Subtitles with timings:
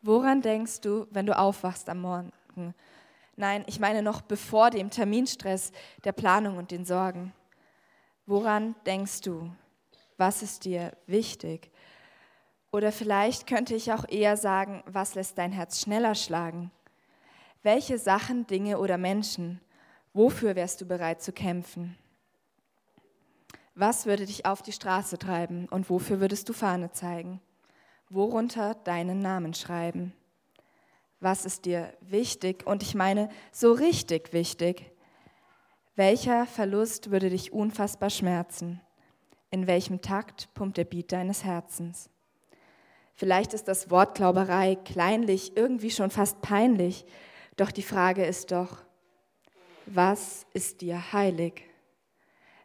[0.00, 2.32] Woran denkst du, wenn du aufwachst am Morgen?
[3.36, 5.72] Nein, ich meine noch bevor dem Terminstress,
[6.04, 7.32] der Planung und den Sorgen.
[8.26, 9.50] Woran denkst du?
[10.16, 11.70] Was ist dir wichtig?
[12.70, 16.70] Oder vielleicht könnte ich auch eher sagen, was lässt dein Herz schneller schlagen?
[17.62, 19.60] Welche Sachen, Dinge oder Menschen,
[20.12, 21.96] wofür wärst du bereit zu kämpfen?
[23.74, 27.40] Was würde dich auf die Straße treiben und wofür würdest du Fahne zeigen?
[28.10, 30.14] Worunter deinen Namen schreiben?
[31.20, 32.66] Was ist dir wichtig?
[32.66, 34.90] Und ich meine so richtig wichtig.
[35.96, 38.80] Welcher Verlust würde dich unfassbar schmerzen?
[39.50, 42.08] In welchem Takt pumpt der Beat deines Herzens?
[43.14, 47.04] Vielleicht ist das Wort Glauberei kleinlich, irgendwie schon fast peinlich,
[47.56, 48.84] doch die Frage ist doch,
[49.86, 51.64] was ist dir heilig?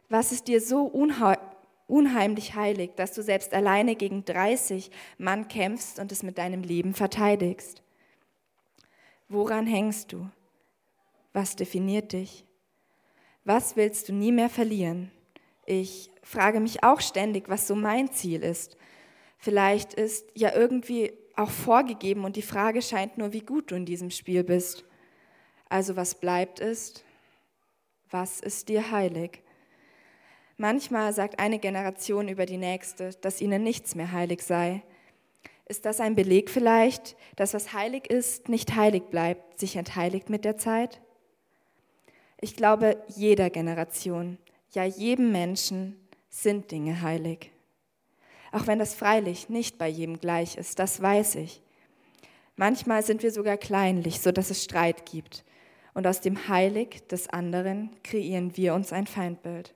[0.08, 0.84] Was ist dir so
[1.86, 6.94] unheimlich heilig, dass du selbst alleine gegen 30 Mann kämpfst und es mit deinem Leben
[6.94, 7.82] verteidigst?
[9.28, 10.28] Woran hängst du?
[11.32, 12.44] Was definiert dich?
[13.44, 15.10] Was willst du nie mehr verlieren?
[15.66, 18.76] Ich frage mich auch ständig, was so mein Ziel ist.
[19.38, 23.84] Vielleicht ist ja irgendwie auch vorgegeben und die Frage scheint nur, wie gut du in
[23.84, 24.84] diesem Spiel bist.
[25.68, 27.04] Also was bleibt ist,
[28.10, 29.43] was ist dir heilig?
[30.56, 34.82] Manchmal sagt eine Generation über die nächste, dass ihnen nichts mehr heilig sei.
[35.66, 40.44] Ist das ein Beleg vielleicht, dass was heilig ist, nicht heilig bleibt, sich entheiligt mit
[40.44, 41.00] der Zeit?
[42.40, 44.38] Ich glaube, jeder Generation,
[44.70, 45.96] ja jedem Menschen
[46.28, 47.50] sind Dinge heilig
[48.54, 51.60] auch wenn das freilich nicht bei jedem gleich ist, das weiß ich.
[52.54, 55.44] Manchmal sind wir sogar kleinlich, so dass es Streit gibt.
[55.92, 59.74] Und aus dem Heilig des anderen kreieren wir uns ein Feindbild.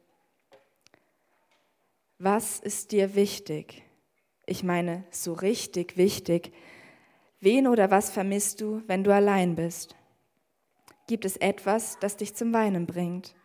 [2.20, 3.84] Was ist dir wichtig?
[4.44, 6.52] Ich meine, so richtig wichtig.
[7.38, 9.94] Wen oder was vermisst du, wenn du allein bist?
[11.06, 13.36] Gibt es etwas, das dich zum Weinen bringt?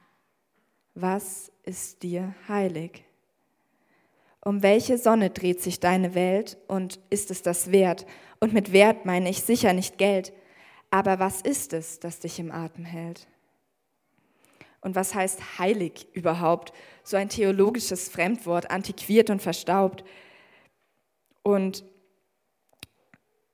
[0.95, 3.05] Was ist dir heilig?
[4.43, 8.07] Um welche Sonne dreht sich deine Welt und ist es das wert?
[8.39, 10.33] Und mit Wert meine ich sicher nicht Geld,
[10.89, 13.27] aber was ist es, das dich im Atem hält?
[14.83, 16.73] Und was heißt heilig überhaupt?
[17.03, 20.03] So ein theologisches Fremdwort, antiquiert und verstaubt.
[21.41, 21.85] Und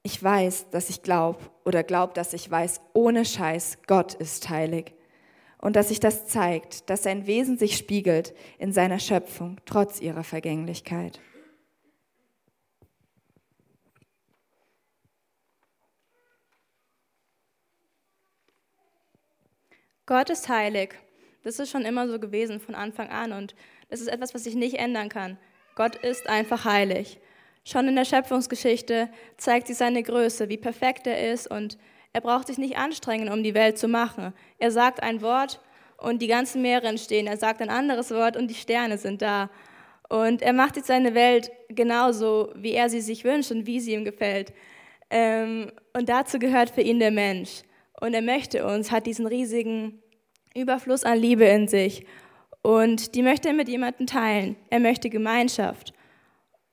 [0.02, 4.94] ich weiß, dass ich glaube oder glaube, dass ich weiß, ohne Scheiß, Gott ist heilig
[5.60, 10.24] und dass sich das zeigt, dass sein Wesen sich spiegelt in seiner Schöpfung, trotz ihrer
[10.24, 11.20] Vergänglichkeit.
[20.06, 20.96] Gott ist heilig.
[21.50, 23.56] Das ist schon immer so gewesen von Anfang an und
[23.90, 25.36] das ist etwas, was sich nicht ändern kann.
[25.74, 27.20] Gott ist einfach heilig.
[27.64, 31.80] Schon in der Schöpfungsgeschichte zeigt sich seine Größe, wie perfekt er ist und
[32.14, 34.32] er braucht sich nicht anstrengen, um die Welt zu machen.
[34.60, 35.60] Er sagt ein Wort
[35.98, 37.26] und die ganzen Meere entstehen.
[37.26, 39.50] Er sagt ein anderes Wort und die Sterne sind da.
[40.08, 43.96] Und er macht jetzt seine Welt genauso, wie er sie sich wünscht und wie sie
[43.96, 44.54] ihm gefällt.
[45.10, 47.64] Ähm, und dazu gehört für ihn der Mensch.
[48.00, 50.04] Und er möchte uns, hat diesen riesigen
[50.56, 52.06] Überfluss an Liebe in sich.
[52.62, 54.56] Und die möchte er mit jemandem teilen.
[54.70, 55.94] Er möchte Gemeinschaft.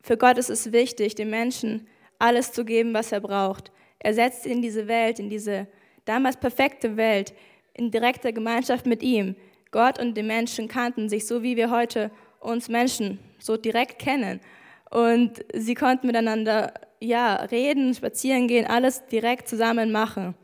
[0.01, 1.87] Für Gott ist es wichtig, dem Menschen
[2.19, 3.71] alles zu geben, was er braucht.
[3.99, 5.67] Er setzt in diese Welt, in diese
[6.05, 7.35] damals perfekte Welt,
[7.75, 9.37] in direkter Gemeinschaft mit ihm.
[9.71, 12.11] Gott und die Menschen kannten sich so, wie wir heute
[12.41, 14.41] uns Menschen so direkt kennen.
[14.91, 20.35] Und sie konnten miteinander ja, reden, spazieren gehen, alles direkt zusammen machen.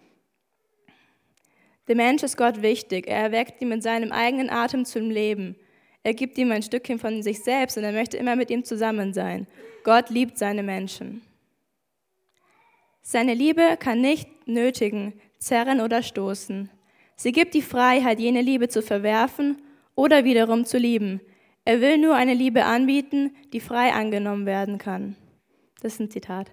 [1.92, 3.06] Der Mensch ist Gott wichtig.
[3.06, 5.56] Er erweckt ihn mit seinem eigenen Atem zum Leben.
[6.02, 9.12] Er gibt ihm ein Stückchen von sich selbst und er möchte immer mit ihm zusammen
[9.12, 9.46] sein.
[9.84, 11.20] Gott liebt seine Menschen.
[13.02, 16.70] Seine Liebe kann nicht nötigen, zerren oder stoßen.
[17.14, 19.60] Sie gibt die Freiheit, jene Liebe zu verwerfen
[19.94, 21.20] oder wiederum zu lieben.
[21.66, 25.14] Er will nur eine Liebe anbieten, die frei angenommen werden kann.
[25.82, 26.52] Das ist ein Zitat.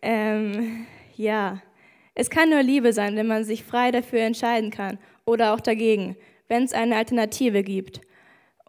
[0.00, 0.86] Ähm,
[1.16, 1.60] ja,
[2.14, 6.16] es kann nur Liebe sein, wenn man sich frei dafür entscheiden kann oder auch dagegen,
[6.48, 8.00] wenn es eine Alternative gibt.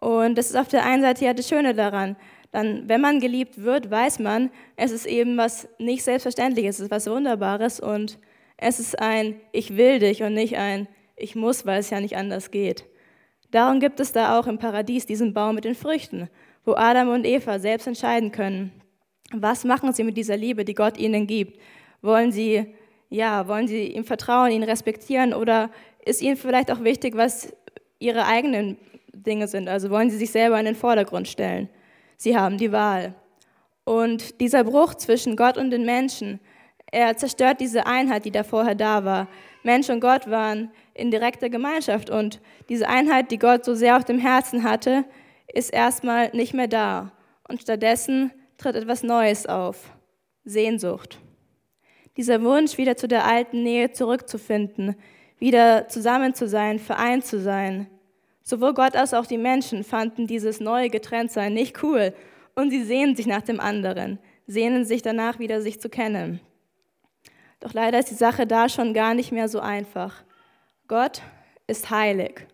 [0.00, 2.16] Und das ist auf der einen Seite ja das Schöne daran,
[2.50, 6.90] dann, wenn man geliebt wird, weiß man, es ist eben was nicht Selbstverständliches, es ist
[6.90, 8.18] was Wunderbares und
[8.58, 10.86] es ist ein Ich will dich und nicht ein
[11.16, 12.84] Ich muss, weil es ja nicht anders geht.
[13.50, 16.28] Darum gibt es da auch im Paradies diesen Baum mit den Früchten,
[16.64, 18.72] wo Adam und Eva selbst entscheiden können,
[19.32, 21.58] was machen sie mit dieser Liebe, die Gott ihnen gibt.
[22.02, 22.74] Wollen sie,
[23.12, 25.70] ja, wollen sie ihm vertrauen, ihn respektieren oder
[26.04, 27.52] ist ihnen vielleicht auch wichtig, was
[27.98, 28.78] ihre eigenen
[29.12, 29.68] Dinge sind?
[29.68, 31.68] Also wollen sie sich selber in den Vordergrund stellen?
[32.16, 33.14] Sie haben die Wahl.
[33.84, 36.40] Und dieser Bruch zwischen Gott und den Menschen,
[36.94, 39.26] Er zerstört diese Einheit, die da vorher da war.
[39.62, 44.04] Mensch und Gott waren in direkter Gemeinschaft und diese Einheit, die Gott so sehr auf
[44.04, 45.04] dem Herzen hatte,
[45.52, 47.12] ist erstmal nicht mehr da.
[47.48, 49.90] Und stattdessen tritt etwas Neues auf.
[50.44, 51.18] Sehnsucht.
[52.16, 54.96] Dieser Wunsch, wieder zu der alten Nähe zurückzufinden,
[55.38, 57.88] wieder zusammen zu sein, vereint zu sein.
[58.42, 62.12] Sowohl Gott als auch die Menschen fanden dieses neue Getrenntsein nicht cool
[62.54, 66.40] und sie sehnen sich nach dem anderen, sehnen sich danach wieder, sich zu kennen.
[67.60, 70.22] Doch leider ist die Sache da schon gar nicht mehr so einfach.
[70.88, 71.22] Gott
[71.66, 72.46] ist heilig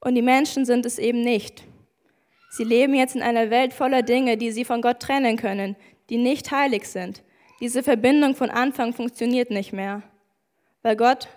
[0.00, 1.64] und die Menschen sind es eben nicht.
[2.50, 5.76] Sie leben jetzt in einer Welt voller Dinge, die sie von Gott trennen können,
[6.10, 7.22] die nicht heilig sind.
[7.60, 10.02] Diese Verbindung von Anfang funktioniert nicht mehr,
[10.82, 11.28] weil Gott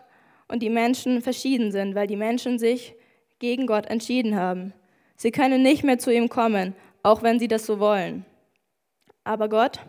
[0.47, 2.95] und die Menschen verschieden sind, weil die Menschen sich
[3.39, 4.73] gegen Gott entschieden haben.
[5.17, 8.25] Sie können nicht mehr zu ihm kommen, auch wenn sie das so wollen.
[9.25, 9.81] Aber Gott,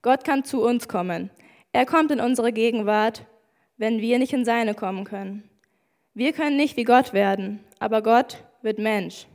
[0.00, 1.30] Gott kann zu uns kommen.
[1.72, 3.26] Er kommt in unsere Gegenwart,
[3.76, 5.48] wenn wir nicht in seine kommen können.
[6.14, 9.26] Wir können nicht wie Gott werden, aber Gott wird Mensch.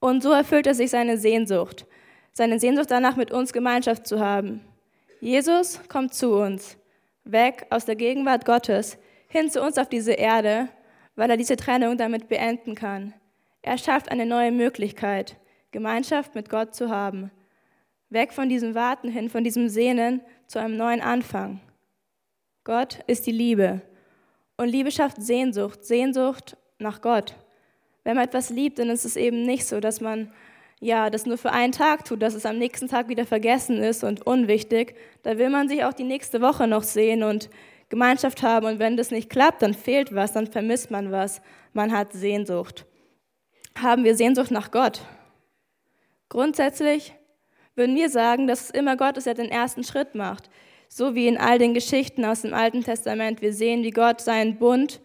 [0.00, 1.86] Und so erfüllt er sich seine Sehnsucht,
[2.32, 4.60] seine Sehnsucht danach, mit uns Gemeinschaft zu haben.
[5.24, 6.76] Jesus kommt zu uns,
[7.24, 10.68] weg aus der Gegenwart Gottes, hin zu uns auf diese Erde,
[11.16, 13.14] weil er diese Trennung damit beenden kann.
[13.62, 15.38] Er schafft eine neue Möglichkeit,
[15.70, 17.30] Gemeinschaft mit Gott zu haben.
[18.10, 21.58] Weg von diesem Warten hin, von diesem Sehnen zu einem neuen Anfang.
[22.62, 23.80] Gott ist die Liebe.
[24.58, 27.34] Und Liebe schafft Sehnsucht, Sehnsucht nach Gott.
[28.02, 30.30] Wenn man etwas liebt, dann ist es eben nicht so, dass man
[30.84, 34.04] ja, das nur für einen Tag tut, dass es am nächsten Tag wieder vergessen ist
[34.04, 34.94] und unwichtig.
[35.22, 37.48] Da will man sich auch die nächste Woche noch sehen und
[37.88, 38.66] Gemeinschaft haben.
[38.66, 41.40] Und wenn das nicht klappt, dann fehlt was, dann vermisst man was.
[41.72, 42.84] Man hat Sehnsucht.
[43.80, 45.00] Haben wir Sehnsucht nach Gott?
[46.28, 47.14] Grundsätzlich
[47.74, 50.50] würden wir sagen, dass es immer Gott ist, der den ersten Schritt macht.
[50.90, 53.40] So wie in all den Geschichten aus dem Alten Testament.
[53.40, 55.00] Wir sehen, wie Gott seinen Bund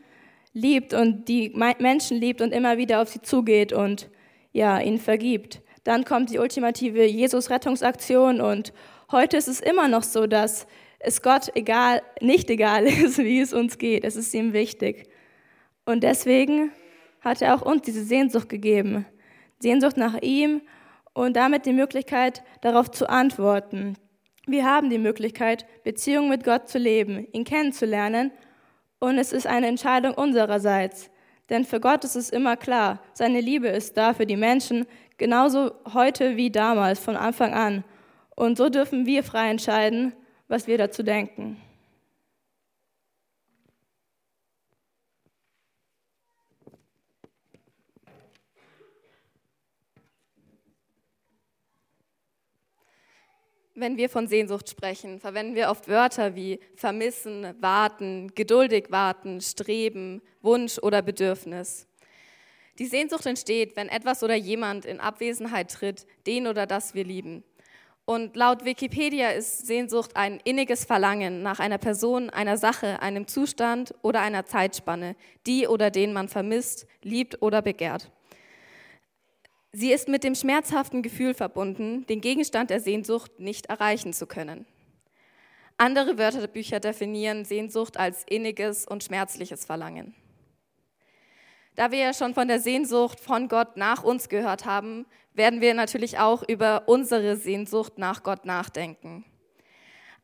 [0.51, 4.09] liebt und die Menschen liebt und immer wieder auf sie zugeht und
[4.51, 5.61] ja, ihnen vergibt.
[5.83, 8.73] Dann kommt die ultimative Jesus-Rettungsaktion und
[9.11, 10.67] heute ist es immer noch so, dass
[10.99, 14.03] es Gott egal, nicht egal ist, wie es uns geht.
[14.03, 15.09] Es ist ihm wichtig.
[15.85, 16.71] Und deswegen
[17.21, 19.05] hat er auch uns diese Sehnsucht gegeben.
[19.59, 20.61] Sehnsucht nach ihm
[21.13, 23.97] und damit die Möglichkeit, darauf zu antworten.
[24.47, 28.31] Wir haben die Möglichkeit, Beziehung mit Gott zu leben, ihn kennenzulernen.
[28.99, 31.09] Und es ist eine Entscheidung unsererseits.
[31.49, 34.85] Denn für Gott ist es immer klar, seine Liebe ist da für die Menschen,
[35.19, 37.83] genauso heute wie damals, von Anfang an.
[38.35, 40.13] Und so dürfen wir frei entscheiden,
[40.47, 41.61] was wir dazu denken.
[53.75, 60.21] Wenn wir von Sehnsucht sprechen, verwenden wir oft Wörter wie vermissen, warten, geduldig warten, streben,
[60.41, 61.88] Wunsch oder Bedürfnis.
[62.79, 67.43] Die Sehnsucht entsteht, wenn etwas oder jemand in Abwesenheit tritt, den oder das wir lieben.
[68.05, 73.93] Und laut Wikipedia ist Sehnsucht ein inniges Verlangen nach einer Person, einer Sache, einem Zustand
[74.01, 75.15] oder einer Zeitspanne,
[75.45, 78.09] die oder den man vermisst, liebt oder begehrt.
[79.73, 84.65] Sie ist mit dem schmerzhaften Gefühl verbunden, den Gegenstand der Sehnsucht nicht erreichen zu können.
[85.77, 90.15] Andere Wörterbücher definieren Sehnsucht als inniges und schmerzliches Verlangen.
[91.79, 95.73] Da wir ja schon von der Sehnsucht von Gott nach uns gehört haben, werden wir
[95.73, 99.23] natürlich auch über unsere Sehnsucht nach Gott nachdenken.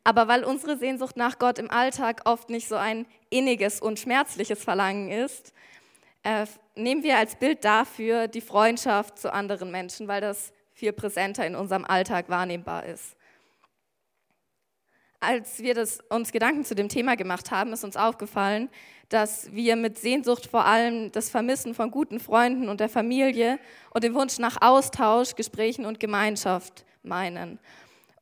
[0.04, 4.62] Aber weil unsere Sehnsucht nach Gott im Alltag oft nicht so ein inniges und schmerzliches
[4.62, 5.54] Verlangen ist,
[6.24, 6.44] äh,
[6.74, 11.56] nehmen wir als Bild dafür die Freundschaft zu anderen Menschen, weil das viel präsenter in
[11.56, 13.16] unserem Alltag wahrnehmbar ist.
[15.20, 18.68] Als wir das, uns Gedanken zu dem Thema gemacht haben, ist uns aufgefallen,
[19.08, 23.58] dass wir mit Sehnsucht vor allem das Vermissen von guten Freunden und der Familie
[23.90, 27.58] und den Wunsch nach Austausch, Gesprächen und Gemeinschaft meinen.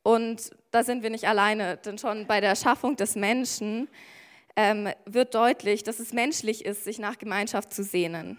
[0.03, 3.87] Und da sind wir nicht alleine, denn schon bei der Erschaffung des Menschen
[4.55, 8.37] ähm, wird deutlich, dass es menschlich ist, sich nach Gemeinschaft zu sehnen.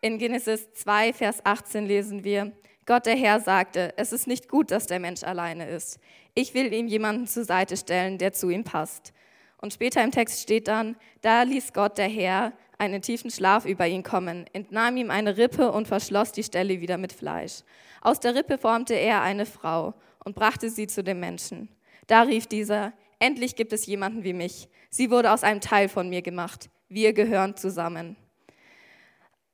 [0.00, 2.52] In Genesis 2, Vers 18 lesen wir,
[2.86, 5.98] Gott der Herr sagte, es ist nicht gut, dass der Mensch alleine ist.
[6.34, 9.12] Ich will ihm jemanden zur Seite stellen, der zu ihm passt.
[9.58, 13.86] Und später im Text steht dann, da ließ Gott der Herr einen tiefen Schlaf über
[13.86, 17.62] ihn kommen, entnahm ihm eine Rippe und verschloss die Stelle wieder mit Fleisch.
[18.02, 21.70] Aus der Rippe formte er eine Frau und brachte sie zu dem Menschen.
[22.06, 24.68] Da rief dieser, endlich gibt es jemanden wie mich.
[24.90, 26.68] Sie wurde aus einem Teil von mir gemacht.
[26.88, 28.16] Wir gehören zusammen.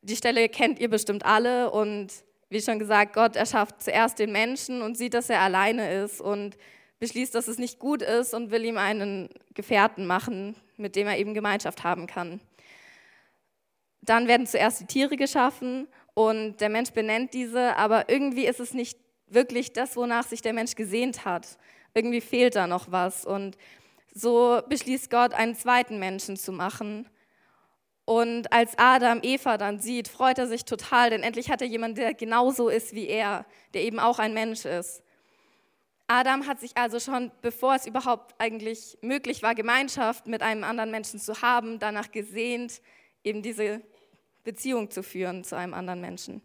[0.03, 4.83] Die Stelle kennt ihr bestimmt alle und wie schon gesagt, Gott erschafft zuerst den Menschen
[4.83, 6.59] und sieht, dass er alleine ist und
[6.99, 11.17] beschließt, dass es nicht gut ist und will ihm einen Gefährten machen, mit dem er
[11.17, 12.41] eben Gemeinschaft haben kann.
[14.03, 18.75] Dann werden zuerst die Tiere geschaffen und der Mensch benennt diese, aber irgendwie ist es
[18.75, 21.59] nicht wirklich das, wonach sich der Mensch gesehnt hat.
[21.95, 23.25] Irgendwie fehlt da noch was.
[23.25, 23.57] Und
[24.13, 27.09] so beschließt Gott, einen zweiten Menschen zu machen.
[28.11, 31.95] Und als Adam Eva dann sieht, freut er sich total, denn endlich hat er jemanden,
[31.95, 35.05] der genauso ist wie er, der eben auch ein Mensch ist.
[36.09, 40.91] Adam hat sich also schon, bevor es überhaupt eigentlich möglich war, Gemeinschaft mit einem anderen
[40.91, 42.83] Menschen zu haben, danach gesehnt,
[43.23, 43.81] eben diese
[44.43, 46.43] Beziehung zu führen zu einem anderen Menschen.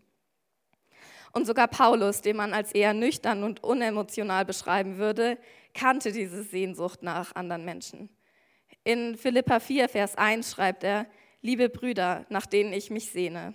[1.31, 5.39] Und sogar Paulus, den man als eher nüchtern und unemotional beschreiben würde,
[5.73, 8.15] kannte diese Sehnsucht nach anderen Menschen.
[8.83, 11.07] In Philippa 4, Vers 1 schreibt er,
[11.45, 13.53] liebe Brüder, nach denen ich mich sehne.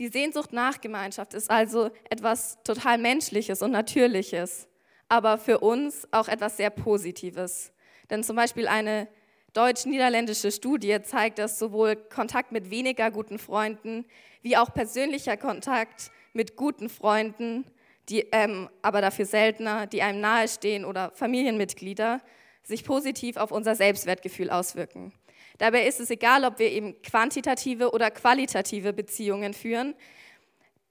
[0.00, 4.66] Die Sehnsucht nach Gemeinschaft ist also etwas total Menschliches und Natürliches,
[5.08, 7.72] aber für uns auch etwas sehr Positives.
[8.10, 9.06] Denn zum Beispiel eine
[9.52, 14.04] deutsch-niederländische Studie zeigt, dass sowohl Kontakt mit weniger guten Freunden
[14.42, 17.66] wie auch persönlicher Kontakt mit guten Freunden,
[18.08, 22.20] die ähm, aber dafür seltener, die einem nahestehen oder Familienmitglieder,
[22.64, 25.12] sich positiv auf unser Selbstwertgefühl auswirken.
[25.56, 29.94] Dabei ist es egal, ob wir eben quantitative oder qualitative Beziehungen führen,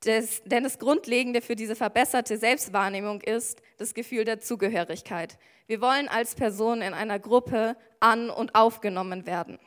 [0.02, 5.38] das, denn das Grundlegende für diese verbesserte Selbstwahrnehmung ist das Gefühl der Zugehörigkeit.
[5.66, 9.60] Wir wollen als Person in einer Gruppe an- und aufgenommen werden.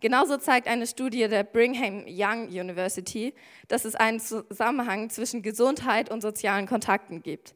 [0.00, 3.34] Genauso zeigt eine Studie der Brigham Young University,
[3.68, 7.54] dass es einen Zusammenhang zwischen Gesundheit und sozialen Kontakten gibt.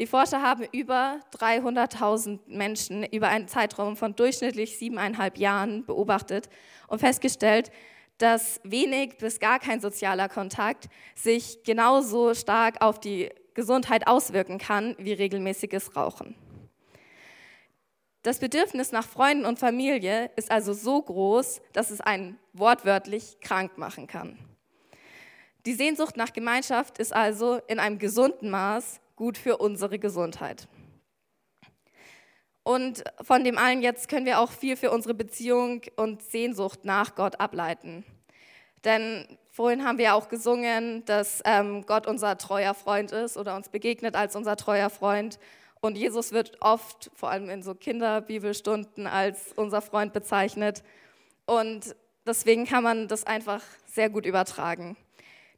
[0.00, 6.48] Die Forscher haben über 300.000 Menschen über einen Zeitraum von durchschnittlich siebeneinhalb Jahren beobachtet
[6.88, 7.70] und festgestellt,
[8.16, 14.96] dass wenig bis gar kein sozialer Kontakt sich genauso stark auf die Gesundheit auswirken kann
[14.98, 16.34] wie regelmäßiges Rauchen.
[18.22, 23.76] Das Bedürfnis nach Freunden und Familie ist also so groß, dass es einen wortwörtlich krank
[23.76, 24.38] machen kann.
[25.66, 30.66] Die Sehnsucht nach Gemeinschaft ist also in einem gesunden Maß gut für unsere Gesundheit.
[32.62, 37.16] Und von dem allen jetzt können wir auch viel für unsere Beziehung und Sehnsucht nach
[37.16, 38.06] Gott ableiten.
[38.82, 43.68] Denn vorhin haben wir auch gesungen, dass ähm, Gott unser treuer Freund ist oder uns
[43.68, 45.38] begegnet als unser treuer Freund.
[45.82, 50.82] Und Jesus wird oft, vor allem in so Kinderbibelstunden, als unser Freund bezeichnet.
[51.44, 51.94] Und
[52.26, 54.96] deswegen kann man das einfach sehr gut übertragen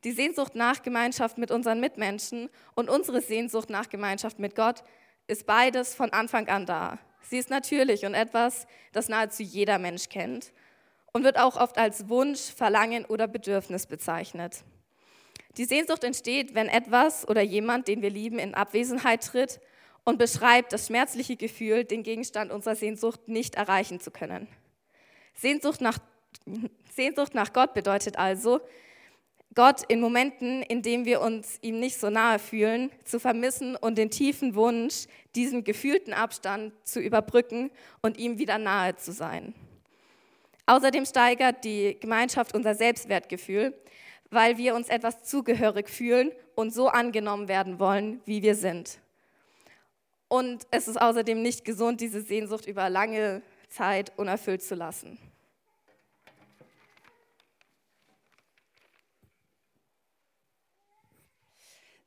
[0.05, 4.83] die Sehnsucht nach Gemeinschaft mit unseren Mitmenschen und unsere Sehnsucht nach Gemeinschaft mit Gott
[5.27, 6.99] ist beides von Anfang an da.
[7.23, 10.53] Sie ist natürlich und etwas, das nahezu jeder Mensch kennt
[11.13, 14.65] und wird auch oft als Wunsch, Verlangen oder Bedürfnis bezeichnet.
[15.57, 19.61] Die Sehnsucht entsteht, wenn etwas oder jemand, den wir lieben, in Abwesenheit tritt
[20.05, 24.49] und beschreibt das schmerzliche Gefühl, den Gegenstand unserer Sehnsucht nicht erreichen zu können.
[25.35, 25.99] Sehnsucht nach,
[26.95, 28.61] Sehnsucht nach Gott bedeutet also,
[29.55, 33.99] Gott in Momenten, in denen wir uns ihm nicht so nahe fühlen, zu vermissen und
[33.99, 39.55] den tiefen Wunsch, diesen gefühlten Abstand zu überbrücken und ihm wieder nahe zu sein.
[40.67, 43.75] Außerdem steigert die Gemeinschaft unser Selbstwertgefühl,
[44.31, 48.99] weil wir uns etwas zugehörig fühlen und so angenommen werden wollen, wie wir sind.
[50.29, 55.19] Und es ist außerdem nicht gesund, diese Sehnsucht über lange Zeit unerfüllt zu lassen.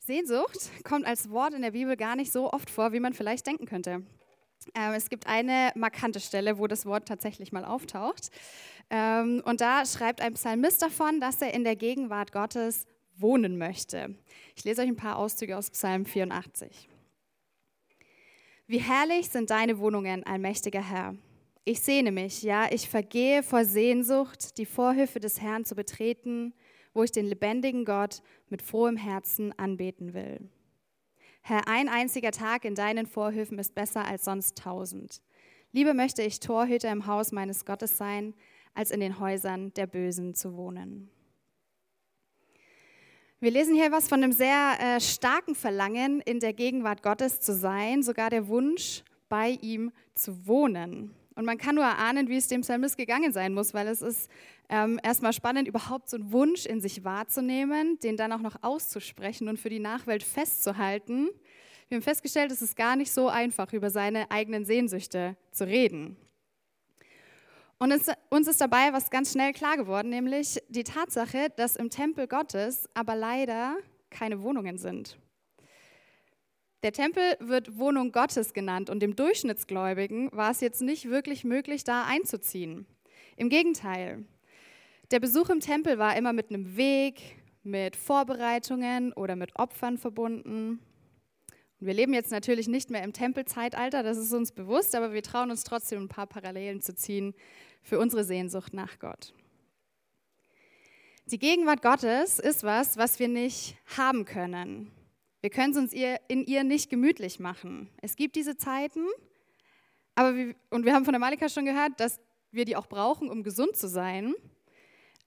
[0.06, 3.48] Sehnsucht kommt als Wort in der Bibel gar nicht so oft vor, wie man vielleicht
[3.48, 4.04] denken könnte.
[4.74, 8.30] Ähm, es gibt eine markante Stelle, wo das Wort tatsächlich mal auftaucht.
[8.90, 14.16] Ähm, und da schreibt ein Psalmist davon, dass er in der Gegenwart Gottes wohnen möchte.
[14.56, 16.88] Ich lese euch ein paar Auszüge aus Psalm 84.
[18.68, 21.16] Wie herrlich sind deine Wohnungen, allmächtiger Herr.
[21.64, 26.54] Ich sehne mich, ja, ich vergehe vor Sehnsucht, die Vorhöfe des Herrn zu betreten
[26.96, 30.50] wo ich den lebendigen Gott mit frohem Herzen anbeten will.
[31.42, 35.22] Herr, ein einziger Tag in deinen Vorhöfen ist besser als sonst tausend.
[35.74, 38.34] Lieber möchte ich Torhüter im Haus meines Gottes sein,
[38.74, 41.12] als in den Häusern der Bösen zu wohnen.
[43.42, 47.54] Wir lesen hier was von einem sehr äh, starken Verlangen, in der Gegenwart Gottes zu
[47.54, 51.14] sein, sogar der Wunsch, bei ihm zu wohnen.
[51.36, 54.30] Und man kann nur erahnen, wie es dem Psalmist gegangen sein muss, weil es ist
[54.70, 59.50] ähm, erstmal spannend, überhaupt so einen Wunsch in sich wahrzunehmen, den dann auch noch auszusprechen
[59.50, 61.30] und für die Nachwelt festzuhalten.
[61.90, 66.16] Wir haben festgestellt, es ist gar nicht so einfach, über seine eigenen Sehnsüchte zu reden.
[67.78, 71.90] Und es, uns ist dabei was ganz schnell klar geworden, nämlich die Tatsache, dass im
[71.90, 73.76] Tempel Gottes aber leider
[74.10, 75.18] keine Wohnungen sind.
[76.86, 81.84] Der Tempel wird Wohnung Gottes genannt und dem Durchschnittsgläubigen war es jetzt nicht wirklich möglich,
[81.84, 82.86] da einzuziehen.
[83.38, 84.24] Im Gegenteil,
[85.10, 90.80] der Besuch im Tempel war immer mit einem Weg, mit Vorbereitungen oder mit Opfern verbunden.
[91.80, 95.24] Und wir leben jetzt natürlich nicht mehr im Tempelzeitalter, das ist uns bewusst, aber wir
[95.24, 97.34] trauen uns trotzdem ein paar Parallelen zu ziehen
[97.82, 99.34] für unsere Sehnsucht nach Gott.
[101.32, 104.92] Die Gegenwart Gottes ist was, was wir nicht haben können.
[105.46, 107.88] Wir können es uns in ihr nicht gemütlich machen.
[108.02, 109.06] Es gibt diese Zeiten,
[110.16, 113.30] aber wir, und wir haben von der Malika schon gehört, dass wir die auch brauchen,
[113.30, 114.34] um gesund zu sein.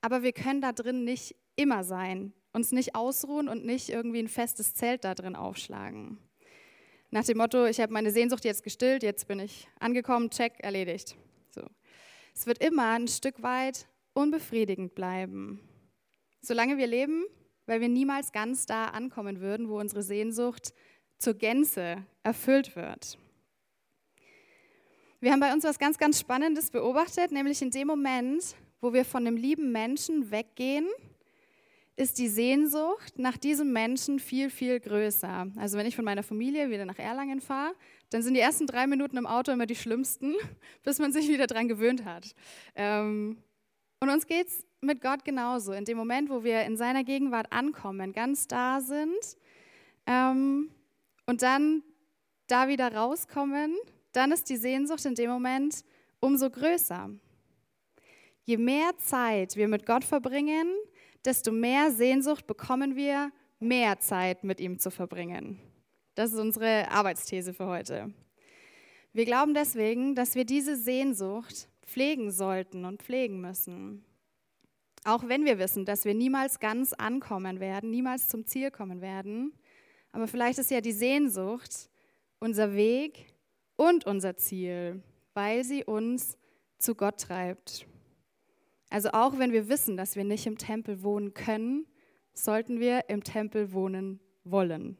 [0.00, 4.26] Aber wir können da drin nicht immer sein, uns nicht ausruhen und nicht irgendwie ein
[4.26, 6.18] festes Zelt da drin aufschlagen.
[7.12, 11.14] Nach dem Motto, ich habe meine Sehnsucht jetzt gestillt, jetzt bin ich angekommen, check, erledigt.
[11.50, 11.62] So.
[12.34, 15.60] Es wird immer ein Stück weit unbefriedigend bleiben.
[16.40, 17.24] Solange wir leben,
[17.68, 20.72] weil wir niemals ganz da ankommen würden, wo unsere Sehnsucht
[21.18, 23.18] zur Gänze erfüllt wird.
[25.20, 29.04] Wir haben bei uns was ganz, ganz Spannendes beobachtet, nämlich in dem Moment, wo wir
[29.04, 30.86] von einem lieben Menschen weggehen,
[31.96, 35.48] ist die Sehnsucht nach diesem Menschen viel, viel größer.
[35.56, 37.74] Also wenn ich von meiner Familie wieder nach Erlangen fahre,
[38.10, 40.34] dann sind die ersten drei Minuten im Auto immer die schlimmsten,
[40.84, 42.34] bis man sich wieder daran gewöhnt hat.
[42.76, 43.42] Ähm,
[44.00, 45.72] und uns geht es mit Gott genauso.
[45.72, 49.36] In dem Moment, wo wir in seiner Gegenwart ankommen, ganz da sind
[50.06, 50.70] ähm,
[51.26, 51.82] und dann
[52.46, 53.76] da wieder rauskommen,
[54.12, 55.84] dann ist die Sehnsucht in dem Moment
[56.20, 57.10] umso größer.
[58.44, 60.68] Je mehr Zeit wir mit Gott verbringen,
[61.24, 63.30] desto mehr Sehnsucht bekommen wir,
[63.60, 65.60] mehr Zeit mit ihm zu verbringen.
[66.14, 68.12] Das ist unsere Arbeitsthese für heute.
[69.12, 74.04] Wir glauben deswegen, dass wir diese Sehnsucht pflegen sollten und pflegen müssen.
[75.04, 79.52] Auch wenn wir wissen, dass wir niemals ganz ankommen werden, niemals zum Ziel kommen werden.
[80.12, 81.90] Aber vielleicht ist ja die Sehnsucht
[82.40, 83.34] unser Weg
[83.76, 85.02] und unser Ziel,
[85.34, 86.36] weil sie uns
[86.78, 87.86] zu Gott treibt.
[88.90, 91.86] Also auch wenn wir wissen, dass wir nicht im Tempel wohnen können,
[92.32, 94.96] sollten wir im Tempel wohnen wollen.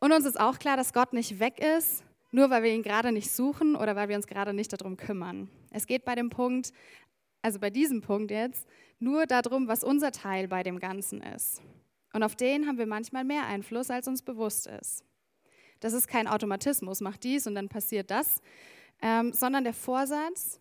[0.00, 3.12] Und uns ist auch klar, dass Gott nicht weg ist, nur weil wir ihn gerade
[3.12, 5.48] nicht suchen oder weil wir uns gerade nicht darum kümmern.
[5.70, 6.72] Es geht bei dem Punkt,
[7.44, 8.66] also bei diesem Punkt jetzt,
[8.98, 11.60] nur darum, was unser Teil bei dem Ganzen ist.
[12.14, 15.04] Und auf den haben wir manchmal mehr Einfluss, als uns bewusst ist.
[15.80, 18.40] Das ist kein Automatismus, mach dies und dann passiert das,
[19.02, 20.58] ähm, sondern der Vorsatz,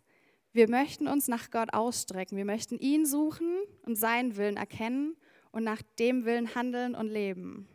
[0.52, 2.38] wir möchten uns nach Gott ausstrecken.
[2.38, 3.48] Wir möchten ihn suchen
[3.84, 5.16] und seinen Willen erkennen
[5.52, 7.70] und nach dem Willen handeln und leben.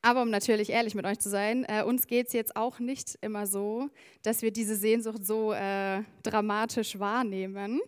[0.00, 3.18] Aber um natürlich ehrlich mit euch zu sein, äh, uns geht es jetzt auch nicht
[3.20, 3.90] immer so,
[4.22, 7.80] dass wir diese Sehnsucht so äh, dramatisch wahrnehmen.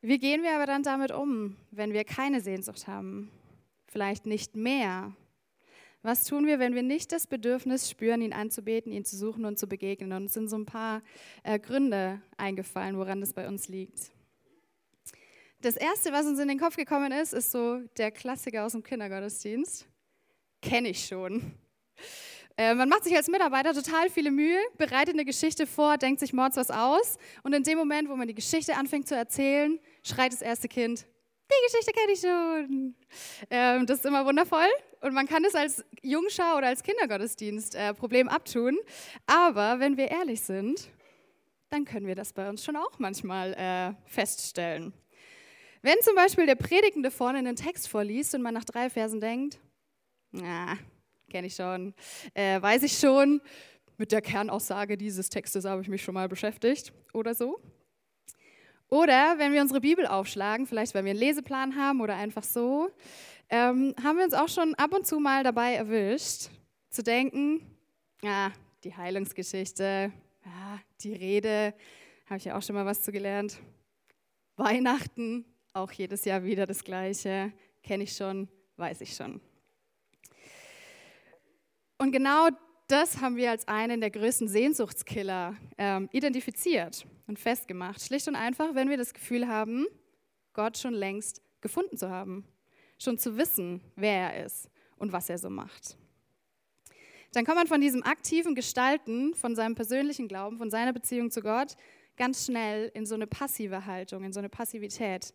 [0.00, 3.30] Wie gehen wir aber dann damit um, wenn wir keine Sehnsucht haben?
[3.86, 5.12] Vielleicht nicht mehr
[6.04, 9.58] was tun wir, wenn wir nicht das Bedürfnis spüren, ihn anzubeten, ihn zu suchen und
[9.58, 10.12] zu begegnen?
[10.12, 11.02] Und es sind so ein paar
[11.44, 14.12] äh, Gründe eingefallen, woran das bei uns liegt.
[15.62, 18.82] Das Erste, was uns in den Kopf gekommen ist, ist so der Klassiker aus dem
[18.82, 19.86] Kindergottesdienst.
[20.64, 21.52] Kenne ich schon.
[22.56, 26.32] Äh, man macht sich als Mitarbeiter total viele Mühe, bereitet eine Geschichte vor, denkt sich
[26.32, 30.32] mords was aus und in dem Moment, wo man die Geschichte anfängt zu erzählen, schreit
[30.32, 31.06] das erste Kind,
[31.50, 32.94] die Geschichte kenne ich schon.
[33.50, 34.68] Ähm, das ist immer wundervoll
[35.02, 38.78] und man kann es als Jungschau oder als Kindergottesdienst äh, Problem abtun.
[39.26, 40.88] Aber wenn wir ehrlich sind,
[41.68, 44.94] dann können wir das bei uns schon auch manchmal äh, feststellen.
[45.82, 49.58] Wenn zum Beispiel der Predigende vorne einen Text vorliest und man nach drei Versen denkt,
[50.34, 50.76] na,
[51.30, 51.94] kenne ich schon,
[52.34, 53.40] äh, weiß ich schon,
[53.96, 57.60] mit der Kernaussage dieses Textes habe ich mich schon mal beschäftigt oder so.
[58.88, 62.90] Oder wenn wir unsere Bibel aufschlagen, vielleicht weil wir einen Leseplan haben oder einfach so,
[63.48, 66.50] ähm, haben wir uns auch schon ab und zu mal dabei erwischt,
[66.90, 67.60] zu denken,
[68.22, 70.12] ja, die Heilungsgeschichte,
[70.44, 71.74] ja, die Rede,
[72.26, 73.58] habe ich ja auch schon mal was zu gelernt.
[74.56, 79.40] Weihnachten, auch jedes Jahr wieder das Gleiche, kenne ich schon, weiß ich schon.
[82.04, 82.48] Und genau
[82.86, 88.02] das haben wir als einen der größten Sehnsuchtskiller ähm, identifiziert und festgemacht.
[88.02, 89.86] Schlicht und einfach, wenn wir das Gefühl haben,
[90.52, 92.44] Gott schon längst gefunden zu haben
[92.98, 95.96] schon zu wissen, wer er ist und was er so macht.
[97.32, 101.40] Dann kommt man von diesem aktiven Gestalten, von seinem persönlichen Glauben, von seiner Beziehung zu
[101.40, 101.74] Gott
[102.18, 105.32] ganz schnell in so eine passive Haltung, in so eine Passivität,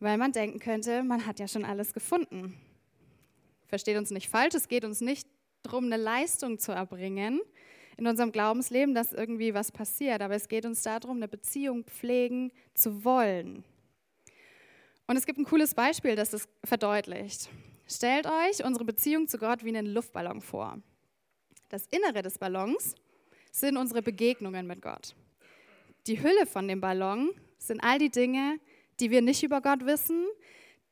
[0.00, 2.58] weil man denken könnte, man hat ja schon alles gefunden.
[3.66, 5.28] Versteht uns nicht falsch, es geht uns nicht
[5.64, 7.40] darum, eine Leistung zu erbringen
[7.96, 12.52] in unserem Glaubensleben, dass irgendwie was passiert, aber es geht uns darum, eine Beziehung pflegen
[12.74, 13.64] zu wollen.
[15.06, 17.48] Und es gibt ein cooles Beispiel, das das verdeutlicht.
[17.86, 20.78] Stellt euch unsere Beziehung zu Gott wie einen Luftballon vor.
[21.68, 22.94] Das Innere des Ballons
[23.52, 25.14] sind unsere Begegnungen mit Gott.
[26.06, 28.58] Die Hülle von dem Ballon sind all die Dinge,
[29.00, 30.26] die wir nicht über Gott wissen,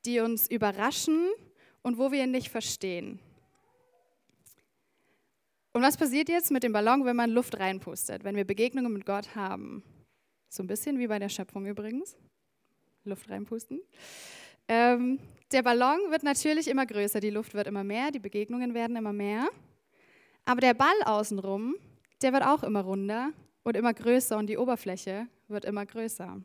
[0.04, 1.28] die uns überraschen
[1.82, 3.20] und wo wir ihn nicht verstehen.
[5.74, 9.06] Und was passiert jetzt mit dem Ballon, wenn man Luft reinpustet, wenn wir Begegnungen mit
[9.06, 9.82] Gott haben?
[10.48, 12.16] So ein bisschen wie bei der Schöpfung übrigens.
[13.04, 13.80] Luft reinpusten.
[14.68, 15.18] Ähm,
[15.50, 19.12] der Ballon wird natürlich immer größer, die Luft wird immer mehr, die Begegnungen werden immer
[19.14, 19.48] mehr.
[20.44, 21.76] Aber der Ball außenrum,
[22.20, 23.30] der wird auch immer runder
[23.62, 26.40] und immer größer und die Oberfläche wird immer größer.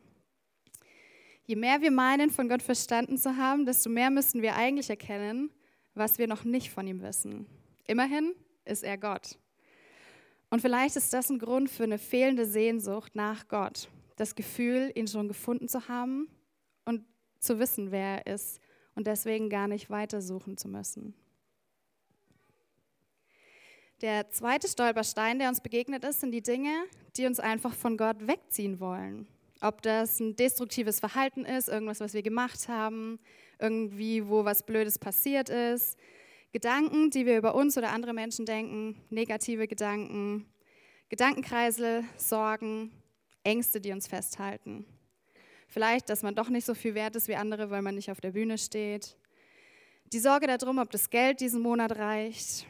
[1.44, 5.50] Je mehr wir meinen, von Gott verstanden zu haben, desto mehr müssen wir eigentlich erkennen,
[5.94, 7.46] was wir noch nicht von ihm wissen.
[7.86, 8.34] Immerhin
[8.68, 9.38] ist er Gott.
[10.50, 13.88] Und vielleicht ist das ein Grund für eine fehlende Sehnsucht nach Gott.
[14.16, 16.28] Das Gefühl, ihn schon gefunden zu haben
[16.84, 17.04] und
[17.38, 18.60] zu wissen, wer er ist
[18.94, 21.14] und deswegen gar nicht weitersuchen zu müssen.
[24.00, 26.84] Der zweite Stolperstein, der uns begegnet ist, sind die Dinge,
[27.16, 29.26] die uns einfach von Gott wegziehen wollen.
[29.60, 33.18] Ob das ein destruktives Verhalten ist, irgendwas, was wir gemacht haben,
[33.58, 35.98] irgendwie, wo was Blödes passiert ist,
[36.52, 40.46] Gedanken, die wir über uns oder andere Menschen denken, negative Gedanken,
[41.10, 42.90] Gedankenkreisel, Sorgen,
[43.44, 44.86] Ängste, die uns festhalten.
[45.68, 48.20] Vielleicht, dass man doch nicht so viel wert ist wie andere, weil man nicht auf
[48.20, 49.16] der Bühne steht.
[50.12, 52.66] Die Sorge darum, ob das Geld diesen Monat reicht.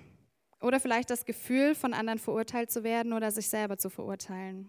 [0.60, 4.68] Oder vielleicht das Gefühl, von anderen verurteilt zu werden oder sich selber zu verurteilen.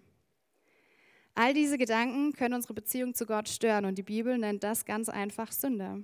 [1.33, 5.09] All diese Gedanken können unsere Beziehung zu Gott stören und die Bibel nennt das ganz
[5.09, 6.03] einfach Sünde.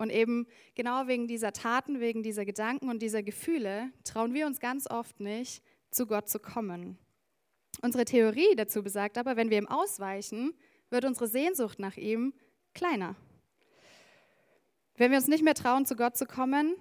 [0.00, 4.58] Und eben genau wegen dieser Taten, wegen dieser Gedanken und dieser Gefühle trauen wir uns
[4.58, 6.96] ganz oft nicht, zu Gott zu kommen.
[7.82, 10.54] Unsere Theorie dazu besagt aber, wenn wir ihm ausweichen,
[10.88, 12.32] wird unsere Sehnsucht nach ihm
[12.72, 13.14] kleiner.
[14.96, 16.76] Wenn wir uns nicht mehr trauen, zu Gott zu kommen,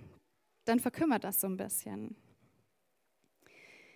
[0.63, 2.15] dann verkümmert das so ein bisschen.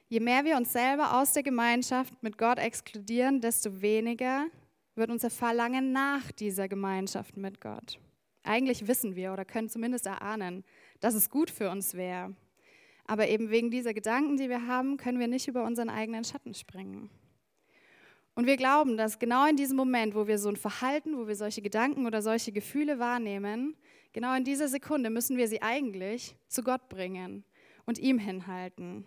[0.10, 4.48] Je mehr wir uns selber aus der Gemeinschaft mit Gott exkludieren, desto weniger
[4.96, 8.00] wird unser Verlangen nach dieser Gemeinschaft mit Gott.
[8.44, 10.64] Eigentlich wissen wir oder können zumindest erahnen,
[11.00, 12.36] dass es gut für uns wäre.
[13.06, 16.54] Aber eben wegen dieser Gedanken, die wir haben, können wir nicht über unseren eigenen Schatten
[16.54, 17.10] springen.
[18.36, 21.36] Und wir glauben, dass genau in diesem Moment, wo wir so ein Verhalten, wo wir
[21.36, 23.76] solche Gedanken oder solche Gefühle wahrnehmen,
[24.12, 27.44] genau in dieser Sekunde müssen wir sie eigentlich zu Gott bringen
[27.86, 29.06] und ihm hinhalten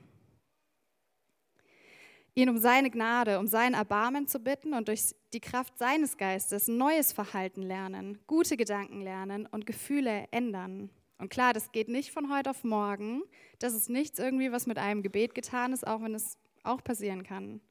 [2.36, 6.68] ihn um seine Gnade, um sein Erbarmen zu bitten und durch die Kraft seines Geistes
[6.68, 10.90] neues Verhalten lernen, gute Gedanken lernen und Gefühle ändern.
[11.18, 13.22] Und klar, das geht nicht von heute auf morgen.
[13.58, 17.22] Das ist nichts irgendwie, was mit einem Gebet getan ist, auch wenn es auch passieren
[17.22, 17.62] kann.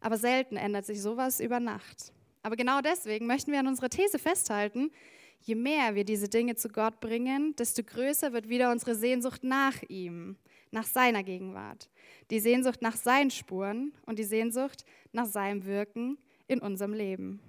[0.00, 2.12] Aber selten ändert sich sowas über Nacht.
[2.42, 4.90] Aber genau deswegen möchten wir an unserer These festhalten,
[5.42, 9.82] je mehr wir diese Dinge zu Gott bringen, desto größer wird wieder unsere Sehnsucht nach
[9.88, 10.38] ihm
[10.70, 11.88] nach seiner Gegenwart,
[12.30, 17.40] die Sehnsucht nach seinen Spuren und die Sehnsucht nach seinem Wirken in unserem Leben.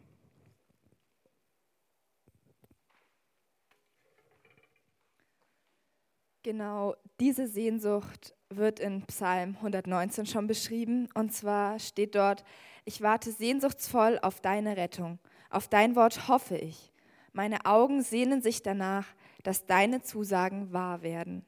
[6.43, 11.09] Genau diese Sehnsucht wird in Psalm 119 schon beschrieben.
[11.13, 12.45] Und zwar steht dort,
[12.85, 15.19] ich warte sehnsuchtsvoll auf deine Rettung.
[15.49, 16.93] Auf dein Wort hoffe ich.
[17.33, 19.07] Meine Augen sehnen sich danach,
[19.43, 21.45] dass deine Zusagen wahr werden.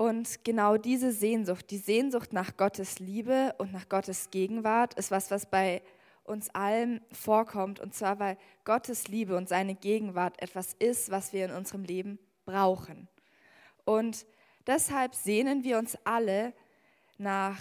[0.00, 5.30] Und genau diese Sehnsucht, die Sehnsucht nach Gottes Liebe und nach Gottes Gegenwart, ist was,
[5.30, 5.82] was bei
[6.24, 7.80] uns allen vorkommt.
[7.80, 12.18] Und zwar, weil Gottes Liebe und seine Gegenwart etwas ist, was wir in unserem Leben
[12.46, 13.08] brauchen.
[13.84, 14.24] Und
[14.66, 16.54] deshalb sehnen wir uns alle
[17.18, 17.58] nach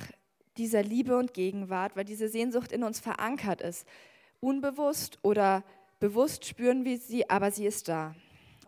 [0.56, 3.86] dieser Liebe und Gegenwart, weil diese Sehnsucht in uns verankert ist.
[4.40, 5.62] Unbewusst oder
[6.00, 8.16] bewusst spüren wir sie, aber sie ist da.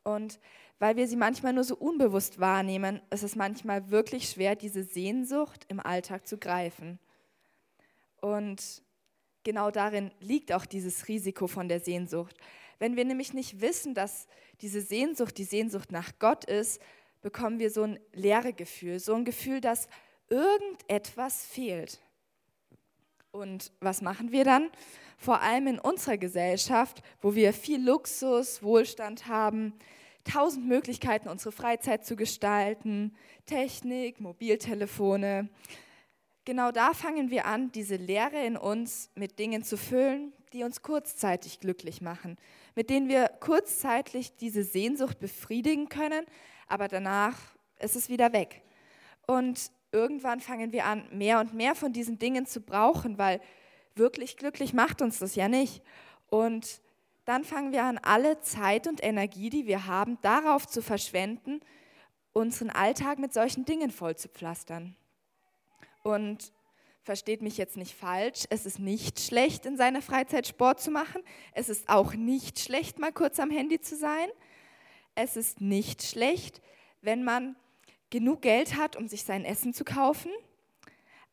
[0.03, 0.41] Und
[0.81, 5.63] weil wir sie manchmal nur so unbewusst wahrnehmen, ist es manchmal wirklich schwer, diese Sehnsucht
[5.67, 6.97] im Alltag zu greifen.
[8.19, 8.81] Und
[9.43, 12.35] genau darin liegt auch dieses Risiko von der Sehnsucht.
[12.79, 14.25] Wenn wir nämlich nicht wissen, dass
[14.61, 16.81] diese Sehnsucht die Sehnsucht nach Gott ist,
[17.21, 19.87] bekommen wir so ein leere Gefühl, so ein Gefühl, dass
[20.29, 22.01] irgendetwas fehlt.
[23.29, 24.71] Und was machen wir dann?
[25.15, 29.75] Vor allem in unserer Gesellschaft, wo wir viel Luxus, Wohlstand haben,
[30.23, 35.49] tausend Möglichkeiten, unsere Freizeit zu gestalten, Technik, Mobiltelefone.
[36.45, 40.81] Genau da fangen wir an, diese Leere in uns mit Dingen zu füllen, die uns
[40.81, 42.38] kurzzeitig glücklich machen,
[42.75, 46.25] mit denen wir kurzzeitig diese Sehnsucht befriedigen können,
[46.67, 47.38] aber danach
[47.79, 48.62] ist es wieder weg.
[49.27, 53.39] Und irgendwann fangen wir an, mehr und mehr von diesen Dingen zu brauchen, weil
[53.95, 55.84] wirklich glücklich macht uns das ja nicht.
[56.29, 56.81] Und
[57.25, 61.62] dann fangen wir an, alle Zeit und Energie, die wir haben, darauf zu verschwenden,
[62.34, 64.95] unseren Alltag mit solchen Dingen voll zu pflastern.
[66.03, 66.51] Und
[67.03, 71.21] versteht mich jetzt nicht falsch, es ist nicht schlecht, in seiner Freizeit Sport zu machen.
[71.53, 74.29] Es ist auch nicht schlecht, mal kurz am Handy zu sein.
[75.15, 76.62] Es ist nicht schlecht,
[77.01, 77.55] wenn man
[78.10, 80.31] genug Geld hat, um sich sein Essen zu kaufen.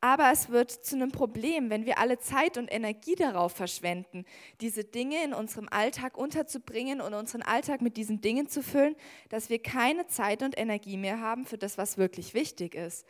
[0.00, 4.24] Aber es wird zu einem Problem, wenn wir alle Zeit und Energie darauf verschwenden,
[4.60, 8.94] diese Dinge in unserem Alltag unterzubringen und unseren Alltag mit diesen Dingen zu füllen,
[9.28, 13.06] dass wir keine Zeit und Energie mehr haben für das, was wirklich wichtig ist.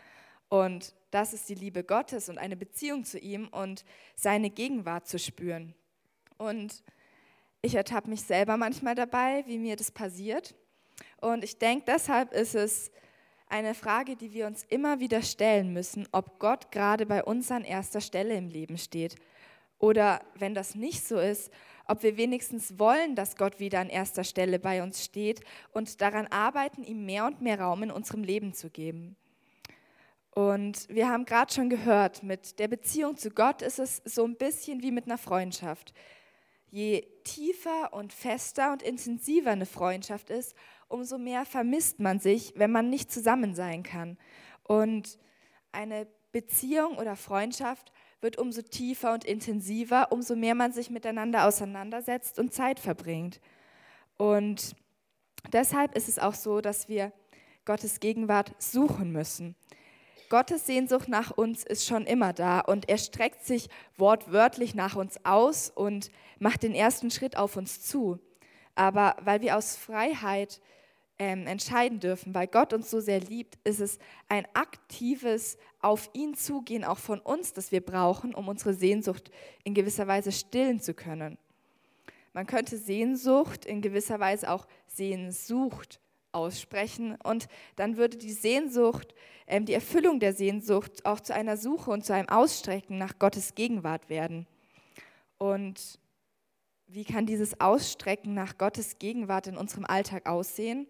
[0.48, 5.18] Und das ist die Liebe Gottes und eine Beziehung zu ihm und seine Gegenwart zu
[5.18, 5.74] spüren.
[6.38, 6.82] Und
[7.60, 10.54] ich ertappe mich selber manchmal dabei, wie mir das passiert.
[11.20, 12.90] Und ich denke, deshalb ist es
[13.48, 17.64] eine Frage, die wir uns immer wieder stellen müssen, ob Gott gerade bei uns an
[17.64, 19.16] erster Stelle im Leben steht.
[19.78, 21.50] Oder wenn das nicht so ist,
[21.86, 25.40] ob wir wenigstens wollen, dass Gott wieder an erster Stelle bei uns steht
[25.72, 29.16] und daran arbeiten, ihm mehr und mehr Raum in unserem Leben zu geben.
[30.32, 34.36] Und wir haben gerade schon gehört, mit der Beziehung zu Gott ist es so ein
[34.36, 35.94] bisschen wie mit einer Freundschaft.
[36.70, 40.54] Je tiefer und fester und intensiver eine Freundschaft ist,
[40.88, 44.18] umso mehr vermisst man sich, wenn man nicht zusammen sein kann.
[44.64, 45.18] Und
[45.72, 52.38] eine Beziehung oder Freundschaft wird umso tiefer und intensiver, umso mehr man sich miteinander auseinandersetzt
[52.38, 53.40] und Zeit verbringt.
[54.16, 54.74] Und
[55.52, 57.12] deshalb ist es auch so, dass wir
[57.64, 59.54] Gottes Gegenwart suchen müssen.
[60.28, 65.24] Gottes Sehnsucht nach uns ist schon immer da und er streckt sich wortwörtlich nach uns
[65.24, 68.18] aus und macht den ersten Schritt auf uns zu.
[68.78, 70.60] Aber weil wir aus Freiheit
[71.18, 76.34] ähm, entscheiden dürfen, weil Gott uns so sehr liebt, ist es ein aktives Auf ihn
[76.34, 79.32] zugehen, auch von uns, das wir brauchen, um unsere Sehnsucht
[79.64, 81.38] in gewisser Weise stillen zu können.
[82.32, 85.98] Man könnte Sehnsucht in gewisser Weise auch Sehnsucht
[86.30, 89.12] aussprechen und dann würde die Sehnsucht
[89.48, 93.56] ähm, die Erfüllung der Sehnsucht auch zu einer Suche und zu einem Ausstrecken nach Gottes
[93.56, 94.46] Gegenwart werden.
[95.36, 95.98] Und
[96.88, 100.88] wie kann dieses Ausstrecken nach Gottes Gegenwart in unserem Alltag aussehen?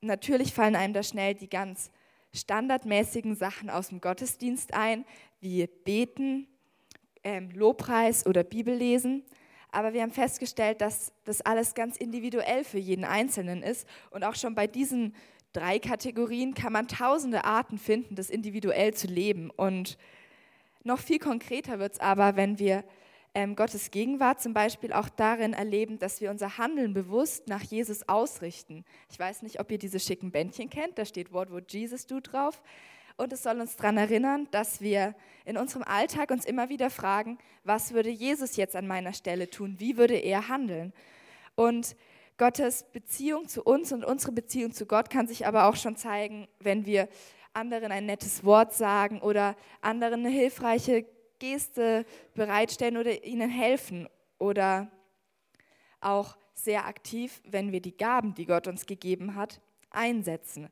[0.00, 1.90] Natürlich fallen einem da schnell die ganz
[2.32, 5.04] standardmäßigen Sachen aus dem Gottesdienst ein,
[5.40, 6.48] wie Beten,
[7.22, 9.22] ähm, Lobpreis oder Bibellesen.
[9.70, 13.86] Aber wir haben festgestellt, dass das alles ganz individuell für jeden Einzelnen ist.
[14.10, 15.14] Und auch schon bei diesen
[15.52, 19.50] drei Kategorien kann man tausende Arten finden, das individuell zu leben.
[19.50, 19.98] Und
[20.82, 22.82] noch viel konkreter wird es aber, wenn wir
[23.34, 28.08] ähm, Gottes Gegenwart zum Beispiel auch darin erleben, dass wir unser Handeln bewusst nach Jesus
[28.08, 28.84] ausrichten.
[29.10, 32.20] Ich weiß nicht, ob ihr diese schicken Bändchen kennt, da steht Wort, wo Jesus du
[32.20, 32.60] drauf.
[33.16, 35.14] Und es soll uns daran erinnern, dass wir
[35.44, 39.76] in unserem Alltag uns immer wieder fragen, was würde Jesus jetzt an meiner Stelle tun?
[39.78, 40.92] Wie würde er handeln?
[41.54, 41.96] Und
[42.38, 46.48] Gottes Beziehung zu uns und unsere Beziehung zu Gott kann sich aber auch schon zeigen,
[46.58, 47.08] wenn wir
[47.52, 51.04] anderen ein nettes Wort sagen oder anderen eine hilfreiche
[51.40, 54.88] Geste bereitstellen oder ihnen helfen oder
[56.00, 60.68] auch sehr aktiv, wenn wir die Gaben, die Gott uns gegeben hat, einsetzen.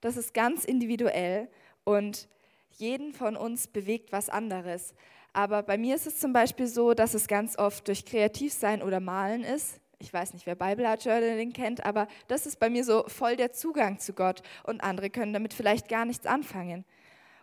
[0.00, 1.50] Das ist ganz individuell
[1.84, 2.28] und
[2.70, 4.94] jeden von uns bewegt was anderes.
[5.34, 9.00] Aber bei mir ist es zum Beispiel so, dass es ganz oft durch Kreativsein oder
[9.00, 12.84] Malen ist ich weiß nicht, wer Bible Art Journaling kennt, aber das ist bei mir
[12.84, 16.84] so voll der Zugang zu Gott und andere können damit vielleicht gar nichts anfangen.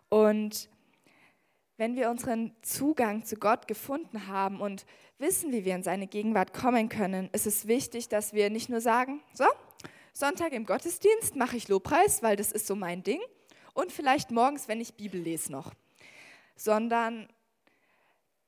[0.10, 0.70] Und
[1.78, 4.86] wenn wir unseren Zugang zu Gott gefunden haben und
[5.18, 8.82] wissen, wie wir in seine Gegenwart kommen können, ist es wichtig, dass wir nicht nur
[8.82, 9.46] sagen, so,
[10.14, 13.22] Sonntag im Gottesdienst mache ich Lobpreis, weil das ist so mein Ding,
[13.74, 15.74] und vielleicht morgens, wenn ich Bibel lese noch,
[16.56, 17.28] sondern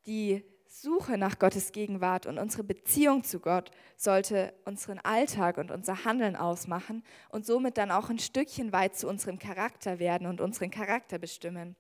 [0.05, 6.03] die Suche nach Gottes Gegenwart und unsere Beziehung zu Gott sollte unseren Alltag und unser
[6.03, 10.71] Handeln ausmachen und somit dann auch ein Stückchen weit zu unserem Charakter werden und unseren
[10.71, 11.75] Charakter bestimmen.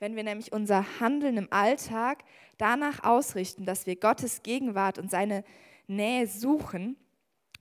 [0.00, 2.22] Wenn wir nämlich unser Handeln im Alltag
[2.56, 5.44] danach ausrichten, dass wir Gottes Gegenwart und seine
[5.88, 6.96] Nähe suchen,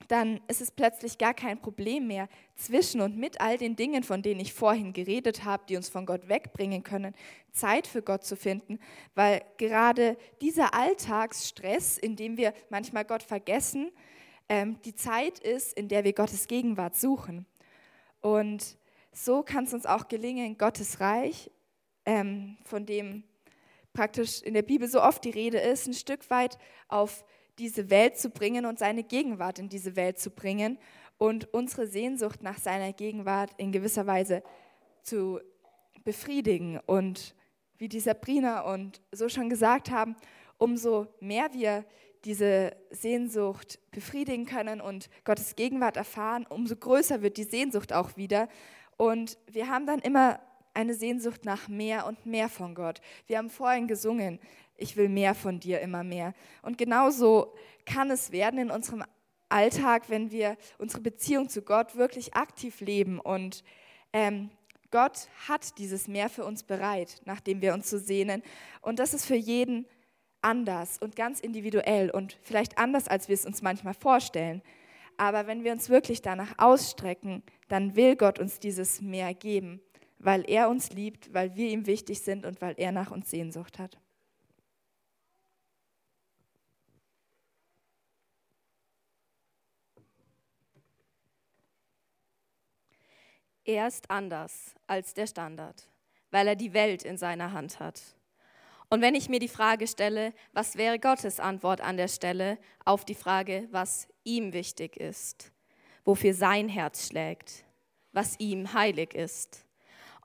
[0.08, 4.22] dann ist es plötzlich gar kein Problem mehr, zwischen und mit all den Dingen, von
[4.22, 7.16] denen ich vorhin geredet habe, die uns von Gott wegbringen können,
[7.52, 8.80] Zeit für Gott zu finden,
[9.16, 13.92] weil gerade dieser Alltagsstress, in dem wir manchmal Gott vergessen,
[14.48, 17.46] ähm, die Zeit ist, in der wir Gottes Gegenwart suchen.
[18.22, 18.78] Und
[19.12, 21.50] so kann es uns auch gelingen, Gottes Reich,
[22.08, 23.24] ähm, von dem
[23.94, 27.26] praktisch in der Bibel so oft die Rede ist, ein Stück weit auf
[27.60, 30.80] diese Welt zu bringen und seine Gegenwart in diese Welt zu bringen
[31.18, 34.42] und unsere Sehnsucht nach seiner Gegenwart in gewisser Weise
[35.02, 35.40] zu
[36.04, 36.80] befriedigen.
[36.86, 37.36] Und
[37.78, 40.16] wie die Sabrina und so schon gesagt haben,
[40.58, 41.84] umso mehr wir
[42.24, 48.48] diese Sehnsucht befriedigen können und Gottes Gegenwart erfahren, umso größer wird die Sehnsucht auch wieder.
[48.96, 50.40] Und wir haben dann immer
[50.78, 53.02] eine Sehnsucht nach mehr und mehr von Gott.
[53.26, 54.40] Wir haben vorhin gesungen,
[54.78, 56.36] ich will mehr von dir, immer mehr.
[56.62, 59.04] Und genauso kann es werden in unserem
[59.50, 63.20] Alltag, wenn wir unsere Beziehung zu Gott wirklich aktiv leben.
[63.20, 63.64] Und
[64.14, 64.52] ähm,
[64.92, 68.44] Gott hat dieses Mehr für uns bereit, nachdem wir uns so sehnen.
[68.82, 69.88] Und das ist für jeden
[70.44, 74.62] anders und ganz individuell und vielleicht anders, als wir es uns manchmal vorstellen.
[75.18, 79.82] Aber wenn wir uns wirklich danach ausstrecken, dann will Gott uns dieses Mehr geben,
[80.20, 83.80] weil er uns liebt, weil wir ihm wichtig sind und weil er nach uns Sehnsucht
[83.80, 83.98] hat.
[93.68, 95.90] Er ist anders als der Standard,
[96.32, 98.02] weil er die Welt in seiner Hand hat.
[98.90, 103.04] Und wenn ich mir die Frage stelle, was wäre Gottes Antwort an der Stelle auf
[103.04, 105.52] die Frage, was ihm wichtig ist,
[106.06, 107.66] wofür sein Herz schlägt,
[108.14, 109.67] was ihm heilig ist.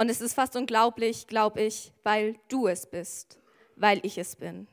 [0.02, 3.38] Und es ist fast unglaublich, glaube ich, weil du es bist,
[3.76, 4.66] weil ich es bin.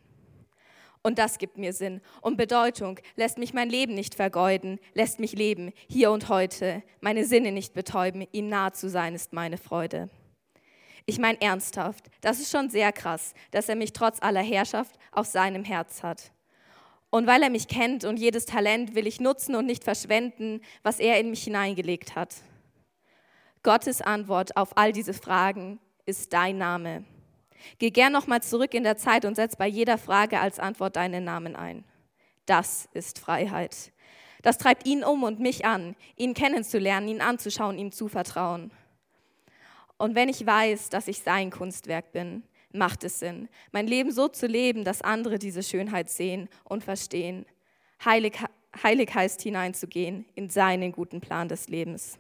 [1.03, 5.33] Und das gibt mir Sinn und Bedeutung, lässt mich mein Leben nicht vergeuden, lässt mich
[5.33, 10.09] leben, hier und heute, meine Sinne nicht betäuben, ihm nahe zu sein ist meine Freude.
[11.05, 15.27] Ich meine ernsthaft, das ist schon sehr krass, dass er mich trotz aller Herrschaft auf
[15.27, 16.31] seinem Herz hat.
[17.11, 20.99] Und weil er mich kennt und jedes Talent will ich nutzen und nicht verschwenden, was
[20.99, 22.33] er in mich hineingelegt hat.
[23.63, 27.03] Gottes Antwort auf all diese Fragen ist dein Name.
[27.77, 31.25] Geh gern nochmal zurück in der Zeit und setz bei jeder Frage als Antwort deinen
[31.25, 31.83] Namen ein.
[32.45, 33.91] Das ist Freiheit.
[34.41, 38.71] Das treibt ihn um und mich an, ihn kennenzulernen, ihn anzuschauen, ihm zu vertrauen.
[39.97, 44.29] Und wenn ich weiß, dass ich sein Kunstwerk bin, macht es Sinn, mein Leben so
[44.29, 47.45] zu leben, dass andere diese Schönheit sehen und verstehen.
[48.05, 48.37] Heilig,
[48.81, 52.17] heilig heißt hineinzugehen in seinen guten Plan des Lebens.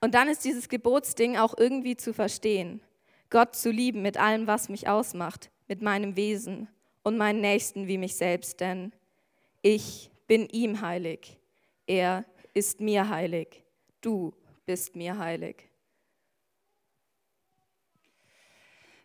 [0.00, 2.80] Und dann ist dieses Gebotsding auch irgendwie zu verstehen.
[3.30, 6.68] Gott zu lieben mit allem, was mich ausmacht, mit meinem Wesen
[7.02, 8.92] und meinen Nächsten wie mich selbst, denn
[9.62, 11.38] ich bin ihm heilig,
[11.86, 13.64] er ist mir heilig,
[14.00, 14.34] du
[14.66, 15.68] bist mir heilig.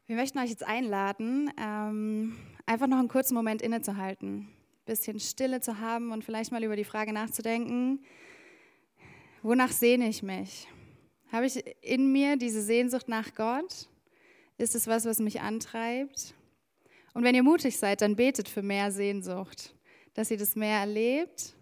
[0.06, 5.62] Wir möchten euch jetzt einladen, ähm, einfach noch einen kurzen Moment innezuhalten, ein bisschen Stille
[5.62, 8.04] zu haben und vielleicht mal über die Frage nachzudenken,
[9.43, 10.67] wonach sehne ich mich?
[11.32, 13.88] Habe ich in mir diese Sehnsucht nach Gott?
[14.58, 16.34] Ist es was, was mich antreibt?
[17.13, 19.75] Und wenn ihr mutig seid, dann betet für mehr Sehnsucht,
[20.13, 21.56] dass ihr das mehr erlebt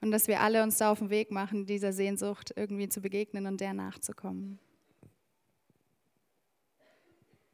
[0.00, 3.46] und dass wir alle uns da auf den Weg machen, dieser Sehnsucht irgendwie zu begegnen
[3.46, 4.58] und der nachzukommen.